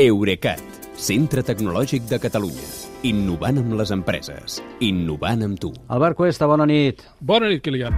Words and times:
Eurecat, 0.00 0.62
centre 0.96 1.42
tecnològic 1.44 2.06
de 2.08 2.16
Catalunya. 2.16 2.64
Innovant 3.04 3.58
amb 3.60 3.74
les 3.76 3.90
empreses. 3.92 4.54
Innovant 4.80 5.44
amb 5.44 5.58
tu. 5.60 5.68
Albert 5.92 6.16
Cuesta, 6.16 6.46
bona 6.48 6.64
nit. 6.64 7.02
Bona 7.20 7.50
nit, 7.50 7.60
Kilian. 7.60 7.92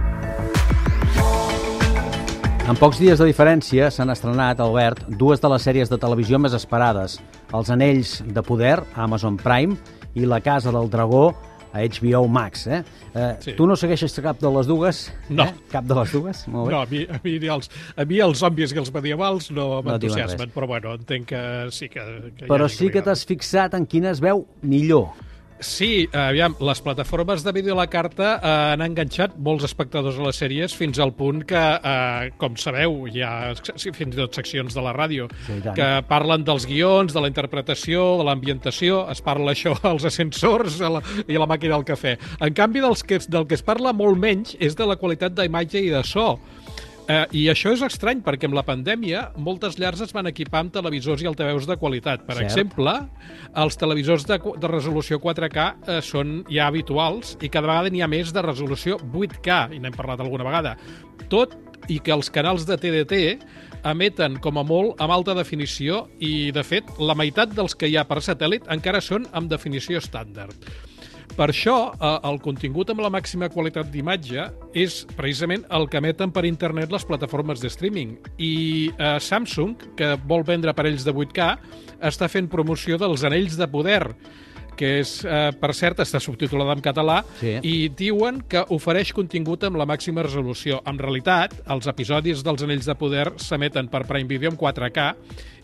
En 2.67 2.75
pocs 2.75 2.99
dies 2.99 3.15
de 3.15 3.29
diferència 3.29 3.87
s'han 3.87 4.11
estrenat, 4.11 4.59
Albert, 4.59 5.05
dues 5.07 5.39
de 5.39 5.53
les 5.53 5.63
sèries 5.63 5.87
de 5.87 5.95
televisió 5.95 6.35
més 6.35 6.51
esperades. 6.59 7.15
Els 7.55 7.71
Anells 7.71 8.17
de 8.27 8.43
Poder, 8.43 8.81
a 8.91 9.05
Amazon 9.07 9.39
Prime, 9.39 9.79
i 10.19 10.27
La 10.27 10.41
Casa 10.43 10.75
del 10.75 10.91
Dragó, 10.91 11.29
a 11.75 11.83
HBO 11.83 12.23
Max. 12.31 12.65
Eh? 12.71 12.79
Eh, 13.13 13.33
Sí. 13.43 13.53
Tu 13.57 13.67
no 13.67 13.75
segueixes 13.75 14.15
cap 14.23 14.39
de 14.39 14.49
les 14.55 14.67
dues? 14.71 15.01
No. 15.29 15.43
Eh? 15.43 15.53
Cap 15.71 15.83
de 15.89 15.95
les 15.99 16.11
dues? 16.15 16.45
Molt 16.47 16.69
bé. 16.69 16.73
No, 16.73 16.81
a 16.81 16.87
mi, 16.89 17.03
a 17.03 17.19
mi, 17.23 17.35
els, 17.51 17.69
a 17.99 18.05
mi 18.07 18.19
els 18.23 18.39
zombis 18.39 18.71
i 18.71 18.79
els 18.79 18.93
medievals 18.95 19.51
no 19.51 19.67
No 19.75 19.81
m'entusiasmen, 19.89 20.47
res. 20.47 20.55
però 20.55 20.67
bueno, 20.71 20.95
entenc 20.95 21.27
que 21.33 21.43
sí 21.75 21.89
que... 21.89 22.05
que 22.37 22.47
Però 22.47 22.69
sí 22.71 22.87
que 22.87 23.01
m'agrada. 23.01 23.11
t'has 23.11 23.25
fixat 23.27 23.75
en 23.75 23.85
quina 23.85 24.09
es 24.15 24.23
veu 24.23 24.45
millor. 24.63 25.11
Sí, 25.63 26.03
aviam, 26.11 26.55
les 26.59 26.81
plataformes 26.83 27.43
de 27.45 27.51
vídeo 27.55 27.73
a 27.73 27.77
la 27.79 27.87
carta 27.87 28.33
eh, 28.35 28.49
han 28.73 28.81
enganxat 28.83 29.37
molts 29.39 29.63
espectadors 29.63 30.17
a 30.19 30.25
les 30.25 30.39
sèries 30.41 30.75
fins 30.75 30.99
al 30.99 31.13
punt 31.15 31.45
que, 31.47 31.61
eh, 31.79 32.33
com 32.41 32.57
sabeu, 32.59 33.05
hi 33.07 33.23
ha 33.23 33.53
fins 33.55 34.03
i 34.03 34.17
tot 34.17 34.35
seccions 34.35 34.75
de 34.75 34.83
la 34.83 34.91
ràdio 34.95 35.29
Sí, 35.45 35.61
que 35.77 35.87
parlen 36.09 36.43
dels 36.43 36.67
guions, 36.67 37.15
de 37.15 37.23
la 37.23 37.31
interpretació, 37.31 38.03
de 38.19 38.27
l'ambientació, 38.27 39.05
es 39.13 39.23
parla 39.23 39.55
això 39.55 39.77
als 39.91 40.03
ascensors 40.11 40.81
a 40.83 40.91
la, 40.97 41.03
i 41.23 41.39
a 41.39 41.45
la 41.45 41.47
màquina 41.47 41.77
del 41.77 41.87
cafè. 41.87 42.17
En 42.43 42.53
canvi, 42.57 42.83
dels 42.83 43.05
que, 43.07 43.21
del 43.31 43.47
que 43.47 43.55
es 43.55 43.63
parla 43.63 43.95
molt 43.95 44.19
menys 44.19 44.57
és 44.59 44.75
de 44.75 44.87
la 44.89 44.99
qualitat 44.99 45.37
d'imatge 45.39 45.79
i 45.79 45.91
de 45.93 46.03
so. 46.03 46.33
Eh, 47.05 47.25
I 47.37 47.41
això 47.51 47.69
és 47.75 47.83
estrany, 47.85 48.23
perquè 48.25 48.47
amb 48.49 48.55
la 48.57 48.63
pandèmia 48.65 49.27
moltes 49.37 49.75
llars 49.77 50.01
es 50.01 50.13
van 50.15 50.25
equipar 50.25 50.63
amb 50.63 50.73
televisors 50.73 51.21
i 51.21 51.27
altaveus 51.29 51.67
de 51.69 51.77
qualitat. 51.77 52.23
Per 52.25 52.39
Cert. 52.39 52.47
exemple, 52.47 52.95
els 53.61 53.77
televisors 53.77 54.25
de, 54.25 54.39
de 54.41 54.71
resolució 54.71 55.19
4K 55.21 55.65
eh, 55.67 55.99
són 56.01 56.39
ja 56.49 56.65
habituals 56.65 57.35
i 57.45 57.51
cada 57.53 57.69
vegada 57.69 57.91
n'hi 57.93 58.01
ha 58.01 58.09
més 58.09 58.33
de 58.33 58.41
resolució 58.41 58.97
8K, 59.13 59.75
i 59.77 59.83
n'hem 59.83 59.93
parlat 59.93 60.23
alguna 60.25 60.47
vegada. 60.47 60.73
Tot 61.29 61.53
i 61.93 61.99
que 62.01 62.15
els 62.15 62.31
canals 62.33 62.65
de 62.65 62.79
TDT 62.81 63.21
emeten 63.85 64.39
com 64.41 64.57
a 64.57 64.65
molt 64.65 64.97
amb 64.97 65.13
alta 65.13 65.37
definició 65.37 66.07
i, 66.17 66.49
de 66.55 66.65
fet, 66.65 66.89
la 66.97 67.13
meitat 67.13 67.53
dels 67.53 67.77
que 67.77 67.91
hi 67.91 67.99
ha 68.01 68.07
per 68.09 68.17
satèl·lit 68.25 68.65
encara 68.73 69.03
són 69.03 69.29
amb 69.37 69.51
definició 69.51 70.01
estàndard. 70.01 70.57
Per 71.35 71.49
això, 71.51 71.91
eh, 71.91 72.09
el 72.29 72.37
contingut 72.39 72.89
amb 72.93 73.01
la 73.03 73.09
màxima 73.11 73.49
qualitat 73.51 73.89
d'imatge 73.91 74.45
és 74.71 75.01
precisament 75.17 75.65
el 75.75 75.89
que 75.91 75.99
emeten 75.99 76.31
per 76.31 76.45
internet 76.47 76.93
les 76.95 77.03
plataformes 77.03 77.59
de 77.59 77.67
streaming. 77.67 78.13
I 78.39 78.91
eh, 78.95 79.17
Samsung, 79.19 79.75
que 79.99 80.13
vol 80.31 80.45
vendre 80.47 80.71
aparells 80.71 81.03
de 81.03 81.11
8K, 81.11 81.49
està 82.07 82.29
fent 82.31 82.47
promoció 82.47 82.95
dels 83.01 83.27
anells 83.27 83.59
de 83.59 83.67
poder, 83.67 84.15
que 84.75 84.99
és, 84.99 85.23
eh, 85.25 85.51
per 85.59 85.73
cert, 85.73 85.99
està 85.99 86.19
subtitulada 86.19 86.73
en 86.73 86.81
català, 86.81 87.23
Sí. 87.39 87.59
i 87.63 87.89
diuen 87.89 88.41
que 88.47 88.63
ofereix 88.69 89.13
contingut 89.13 89.63
amb 89.63 89.77
la 89.77 89.85
màxima 89.85 90.23
resolució. 90.23 90.81
En 90.85 90.97
realitat, 90.99 91.53
els 91.67 91.87
episodis 91.87 92.43
dels 92.43 92.63
Anells 92.63 92.85
de 92.85 92.95
Poder 92.95 93.33
s'emeten 93.37 93.87
per 93.89 94.05
Prime 94.05 94.27
Video 94.27 94.49
en 94.51 94.57
4K 94.57 95.15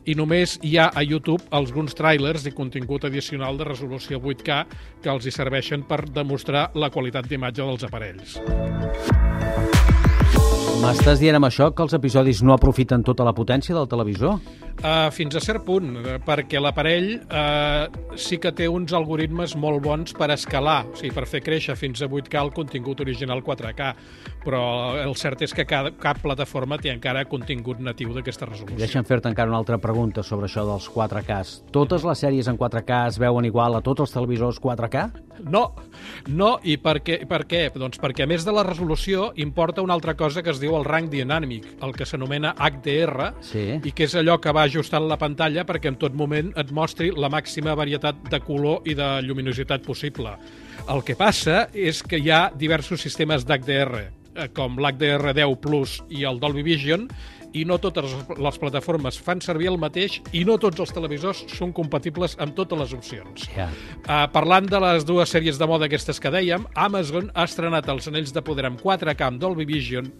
i 0.05 0.15
només 0.15 0.57
hi 0.63 0.77
ha 0.77 0.91
a 0.95 1.03
YouTube 1.03 1.43
alguns 1.51 1.93
trailers 1.93 2.45
i 2.47 2.51
contingut 2.51 3.05
addicional 3.05 3.57
de 3.57 3.65
resolució 3.65 4.19
8K 4.19 4.65
que 5.01 5.09
els 5.09 5.25
hi 5.25 5.31
serveixen 5.31 5.83
per 5.83 6.09
demostrar 6.09 6.71
la 6.73 6.89
qualitat 6.89 7.27
d'imatge 7.27 7.61
dels 7.61 7.83
aparells. 7.83 9.70
M'estàs 10.81 11.19
dient 11.21 11.35
amb 11.37 11.45
això 11.45 11.67
que 11.77 11.83
els 11.85 11.93
episodis 11.93 12.39
no 12.41 12.55
aprofiten 12.55 13.03
tota 13.05 13.21
la 13.21 13.35
potència 13.37 13.75
del 13.77 13.85
televisor? 13.89 14.39
Uh, 14.81 15.11
fins 15.13 15.35
a 15.37 15.41
cert 15.43 15.61
punt, 15.61 15.91
perquè 16.25 16.57
l'aparell 16.57 17.11
uh, 17.21 18.15
sí 18.17 18.39
que 18.41 18.49
té 18.57 18.65
uns 18.65 18.95
algoritmes 18.97 19.53
molt 19.61 19.83
bons 19.85 20.15
per 20.17 20.31
escalar, 20.33 20.79
o 20.89 20.97
sigui, 20.97 21.11
per 21.13 21.27
fer 21.29 21.43
créixer 21.45 21.75
fins 21.77 22.01
a 22.01 22.09
8K 22.09 22.41
el 22.41 22.49
contingut 22.55 23.03
original 23.05 23.43
4K, 23.45 23.91
però 24.41 24.63
el 25.03 25.13
cert 25.21 25.45
és 25.45 25.53
que 25.53 25.67
cada, 25.69 25.93
cap 26.01 26.23
plataforma 26.25 26.81
té 26.81 26.89
encara 26.95 27.27
contingut 27.29 27.77
natiu 27.77 28.15
d'aquesta 28.17 28.49
resolució. 28.49 28.81
Deixa'm 28.81 29.05
fer-te 29.05 29.29
encara 29.29 29.53
una 29.53 29.61
altra 29.61 29.77
pregunta 29.77 30.25
sobre 30.25 30.49
això 30.49 30.65
dels 30.65 30.89
4Ks. 30.89 31.59
Totes 31.77 32.09
les 32.09 32.25
sèries 32.25 32.49
en 32.49 32.57
4K 32.57 33.03
es 33.11 33.21
veuen 33.21 33.45
igual 33.45 33.77
a 33.77 33.85
tots 33.85 34.07
els 34.07 34.17
televisors 34.17 34.57
4K? 34.65 35.11
No, 35.43 35.73
no, 36.27 36.59
i 36.63 36.77
per 36.77 36.99
què? 37.01 37.19
Per 37.27 37.41
què? 37.49 37.63
Doncs 37.73 37.99
perquè 38.01 38.23
a 38.23 38.29
més 38.29 38.45
de 38.45 38.51
la 38.55 38.63
resolució 38.67 39.31
importa 39.41 39.81
una 39.81 39.93
altra 39.93 40.15
cosa 40.19 40.43
que 40.43 40.51
es 40.53 40.59
diu 40.61 40.75
el 40.77 40.85
rang 40.85 41.09
dinàmic, 41.11 41.65
el 41.81 41.93
que 41.93 42.05
s'anomena 42.05 42.53
HDR, 42.57 43.33
Sí. 43.41 43.79
i 43.83 43.91
que 43.91 44.03
és 44.05 44.15
allò 44.15 44.39
que 44.41 44.51
va 44.53 44.63
ajustant 44.63 45.07
la 45.07 45.17
pantalla 45.17 45.65
perquè 45.65 45.87
en 45.87 45.95
tot 45.97 46.13
moment 46.13 46.51
et 46.57 46.71
mostri 46.71 47.11
la 47.15 47.29
màxima 47.29 47.75
varietat 47.75 48.15
de 48.29 48.39
color 48.39 48.81
i 48.85 48.93
de 48.95 49.21
lluminositat 49.21 49.83
possible. 49.85 50.35
El 50.89 51.03
que 51.03 51.15
passa 51.15 51.67
és 51.73 52.01
que 52.03 52.17
hi 52.19 52.29
ha 52.31 52.51
diversos 52.55 53.01
sistemes 53.01 53.45
d'HDR, 53.45 54.07
eh, 54.35 54.47
com 54.53 54.77
l'HDR10 54.79 55.57
Plus 55.61 56.01
i 56.09 56.23
el 56.23 56.39
Dolby 56.39 56.63
Vision, 56.63 57.07
i 57.53 57.65
no 57.67 57.77
totes 57.81 58.13
les 58.37 58.59
plataformes 58.61 59.17
fan 59.21 59.41
servir 59.43 59.71
el 59.71 59.79
mateix 59.81 60.19
i 60.37 60.43
no 60.47 60.57
tots 60.61 60.79
els 60.83 60.93
televisors 60.95 61.43
són 61.51 61.73
compatibles 61.75 62.37
amb 62.41 62.55
totes 62.57 62.79
les 62.79 62.95
opcions. 62.97 63.47
Ja. 63.55 63.67
Uh, 64.05 64.25
parlant 64.33 64.69
de 64.71 64.79
les 64.83 65.05
dues 65.07 65.31
sèries 65.31 65.59
de 65.59 65.67
moda 65.67 65.89
aquestes 65.89 66.21
que 66.21 66.31
dèiem, 66.33 66.65
Amazon 66.75 67.31
ha 67.35 67.47
estrenat 67.49 67.89
els 67.91 68.07
Anells 68.11 68.33
de 68.35 68.43
Poder 68.45 68.69
amb 68.69 68.81
4K 68.81 69.27
amb 69.27 69.41
Dolby 69.41 69.67
Vision 69.69 70.11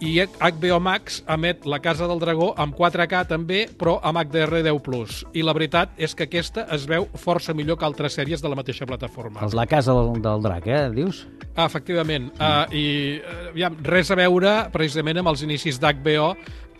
i 0.00 0.18
HBO 0.20 0.78
Max 0.82 1.22
emet 1.32 1.64
La 1.66 1.78
Casa 1.84 2.06
del 2.08 2.20
Dragó 2.20 2.50
amb 2.60 2.76
4K 2.76 3.22
també, 3.30 3.62
però 3.78 3.96
amb 4.04 4.20
HDR10+. 4.20 5.32
I 5.36 5.44
la 5.46 5.54
veritat 5.56 5.96
és 5.96 6.14
que 6.16 6.26
aquesta 6.28 6.66
es 6.74 6.84
veu 6.88 7.08
força 7.20 7.54
millor 7.56 7.78
que 7.80 7.86
altres 7.88 8.18
sèries 8.18 8.42
de 8.44 8.52
la 8.52 8.58
mateixa 8.58 8.88
plataforma. 8.88 9.40
Els 9.46 9.56
La 9.56 9.66
Casa 9.70 9.94
del, 9.96 10.20
del 10.24 10.44
Drac, 10.44 10.68
eh, 10.68 10.84
dius? 10.94 11.24
Ah, 11.54 11.64
efectivament. 11.64 12.28
Uh, 12.36 12.76
I 12.76 12.86
uh, 13.18 13.48
aviam, 13.54 13.80
res 13.86 14.12
a 14.12 14.18
veure 14.18 14.54
precisament 14.74 15.22
amb 15.22 15.32
els 15.32 15.44
inicis 15.46 15.80
d'HBO 15.80 16.30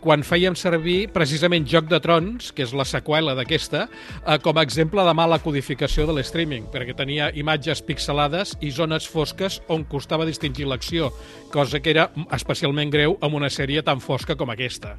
quan 0.07 0.23
fèiem 0.23 0.55
servir 0.55 1.09
precisament 1.11 1.65
Joc 1.67 1.89
de 1.91 1.99
Trons, 1.99 2.53
que 2.55 2.63
és 2.63 2.71
la 2.79 2.85
seqüela 2.87 3.33
d'aquesta, 3.35 3.89
eh, 4.23 4.37
com 4.39 4.55
a 4.55 4.63
exemple 4.63 5.03
de 5.03 5.15
mala 5.19 5.41
codificació 5.43 6.07
de 6.07 6.15
l'streaming, 6.15 6.69
perquè 6.71 6.95
tenia 6.95 7.33
imatges 7.35 7.83
pixelades 7.83 8.55
i 8.63 8.71
zones 8.71 9.09
fosques 9.11 9.59
on 9.67 9.83
costava 9.83 10.25
distingir 10.25 10.69
l'acció, 10.71 11.11
cosa 11.51 11.81
que 11.81 11.91
era 11.91 12.13
especialment 12.31 12.93
greu 12.95 13.19
amb 13.21 13.35
una 13.35 13.51
sèrie 13.51 13.83
tan 13.83 13.99
fosca 13.99 14.37
com 14.37 14.55
aquesta. 14.55 14.95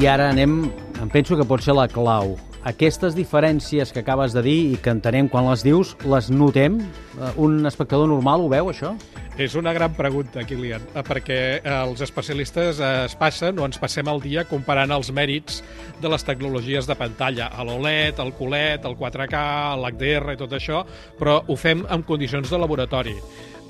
I 0.00 0.08
ara 0.08 0.30
anem, 0.30 0.72
em 1.02 1.12
penso 1.12 1.36
que 1.36 1.44
pot 1.44 1.60
ser 1.60 1.76
la 1.76 1.84
clau. 1.86 2.38
Aquestes 2.64 3.12
diferències 3.18 3.92
que 3.92 4.00
acabes 4.00 4.32
de 4.32 4.40
dir 4.40 4.60
i 4.72 4.76
que 4.80 4.92
entenem 4.94 5.28
quan 5.28 5.50
les 5.50 5.64
dius, 5.66 5.96
les 6.06 6.30
notem? 6.30 6.80
Eh, 7.18 7.32
Un 7.36 7.66
espectador 7.66 8.08
normal 8.08 8.40
ho 8.40 8.48
veu, 8.48 8.70
això? 8.70 8.96
És 9.40 9.54
una 9.56 9.72
gran 9.72 9.94
pregunta, 9.96 10.42
Kilian, 10.44 10.82
eh, 10.92 11.02
perquè 11.06 11.38
eh, 11.56 11.70
els 11.72 12.02
especialistes 12.04 12.82
eh, 12.84 12.90
es 13.06 13.14
passen 13.16 13.56
o 13.56 13.64
ens 13.64 13.80
passem 13.80 14.10
el 14.12 14.20
dia 14.20 14.44
comparant 14.44 14.92
els 14.92 15.08
mèrits 15.08 15.62
de 16.02 16.10
les 16.12 16.26
tecnologies 16.28 16.84
de 16.88 16.96
pantalla, 17.00 17.46
a 17.48 17.64
l'OLED, 17.64 18.20
el 18.20 18.34
QLED, 18.36 18.84
el 18.90 18.98
4K, 19.00 19.40
l'HDR 19.80 20.34
i 20.34 20.42
tot 20.42 20.52
això, 20.58 20.82
però 21.16 21.38
ho 21.48 21.56
fem 21.56 21.86
en 21.88 22.04
condicions 22.04 22.52
de 22.52 22.60
laboratori. 22.60 23.16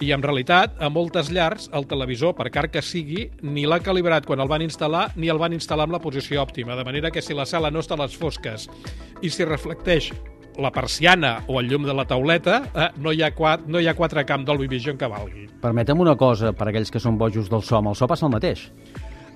I 0.02 0.10
en 0.10 0.26
realitat, 0.26 0.74
a 0.82 0.90
moltes 0.90 1.30
llars, 1.30 1.68
el 1.78 1.86
televisor, 1.86 2.34
per 2.34 2.50
car 2.50 2.66
que 2.66 2.82
sigui, 2.82 3.28
ni 3.46 3.62
l'ha 3.62 3.78
calibrat 3.86 4.26
quan 4.26 4.42
el 4.42 4.50
van 4.50 4.66
instal·lar 4.66 5.12
ni 5.14 5.30
el 5.30 5.38
van 5.38 5.54
instal·lar 5.54 5.86
amb 5.86 5.94
la 5.94 6.02
posició 6.02 6.42
òptima, 6.42 6.74
de 6.74 6.88
manera 6.90 7.14
que 7.14 7.22
si 7.22 7.38
la 7.38 7.46
sala 7.46 7.70
no 7.70 7.86
està 7.86 7.94
a 7.94 8.02
les 8.02 8.18
fosques 8.18 8.66
i 9.22 9.30
si 9.30 9.46
reflecteix 9.46 10.10
la 10.58 10.70
persiana 10.72 11.36
o 11.46 11.60
el 11.60 11.68
llum 11.70 11.86
de 11.88 11.94
la 11.94 12.04
tauleta, 12.08 12.62
eh, 12.74 12.88
no, 12.96 13.12
hi 13.12 13.22
ha 13.22 13.32
4, 13.34 13.68
no 13.68 13.80
hi 13.80 13.88
ha 13.88 13.96
4K 13.96 14.36
amb 14.36 14.48
Dolby 14.48 14.68
Vision 14.68 14.98
que 15.00 15.08
valgui. 15.08 15.46
Permetem 15.62 16.00
una 16.00 16.16
cosa, 16.18 16.52
per 16.56 16.68
aquells 16.68 16.92
que 16.92 17.00
són 17.02 17.18
bojos 17.20 17.48
del 17.52 17.64
so, 17.64 17.78
amb 17.78 17.92
el 17.92 17.98
so 17.98 18.08
passa 18.10 18.26
el 18.28 18.34
mateix. 18.34 18.66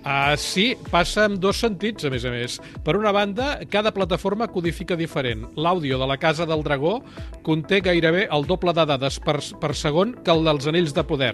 Uh, 0.06 0.36
sí, 0.38 0.76
passa 0.92 1.24
en 1.26 1.40
dos 1.42 1.58
sentits, 1.58 2.06
a 2.06 2.10
més 2.14 2.22
a 2.22 2.30
més. 2.30 2.60
Per 2.86 2.94
una 2.94 3.10
banda, 3.10 3.56
cada 3.66 3.90
plataforma 3.90 4.46
codifica 4.46 4.94
diferent. 4.94 5.48
L'àudio 5.58 5.98
de 5.98 6.06
la 6.06 6.14
Casa 6.22 6.46
del 6.46 6.62
Dragó 6.62 7.00
conté 7.42 7.80
gairebé 7.82 8.28
el 8.30 8.46
doble 8.46 8.70
de 8.76 8.84
dades 8.86 9.18
per, 9.24 9.40
per 9.58 9.72
segon 9.74 10.14
que 10.22 10.30
el 10.30 10.46
dels 10.46 10.70
Anells 10.70 10.94
de 10.94 11.02
Poder. 11.08 11.32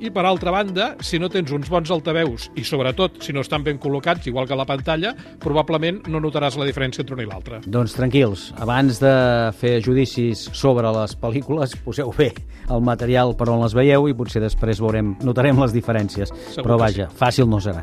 I 0.00 0.12
per 0.12 0.26
altra 0.28 0.52
banda, 0.52 0.90
si 1.04 1.16
no 1.20 1.28
tens 1.32 1.48
uns 1.52 1.72
bons 1.72 1.88
altaveus 1.92 2.50
i 2.60 2.64
sobretot 2.64 3.22
si 3.24 3.32
no 3.36 3.40
estan 3.40 3.64
ben 3.64 3.80
col·locats, 3.80 4.28
igual 4.28 4.48
que 4.48 4.56
la 4.56 4.68
pantalla, 4.68 5.14
probablement 5.40 6.02
no 6.12 6.20
notaràs 6.20 6.60
la 6.60 6.68
diferència 6.68 7.00
entre 7.04 7.16
un 7.16 7.24
i 7.24 7.28
l'altre. 7.28 7.62
Doncs 7.64 7.96
tranquils, 7.96 8.50
abans 8.60 9.00
de 9.00 9.14
fer 9.60 9.78
judicis 9.84 10.46
sobre 10.52 10.92
les 10.96 11.16
pel·lícules, 11.20 11.76
poseu 11.84 12.12
bé 12.16 12.34
el 12.70 12.84
material 12.84 13.34
per 13.36 13.48
on 13.50 13.60
les 13.64 13.74
veieu 13.76 14.06
i 14.08 14.16
potser 14.16 14.42
després 14.44 14.80
veurem, 14.80 15.14
notarem 15.26 15.58
les 15.60 15.74
diferències. 15.74 16.32
Segur 16.54 16.64
Però 16.64 16.78
vaja, 16.80 17.08
fàcil 17.20 17.48
no 17.50 17.60
serà. 17.60 17.82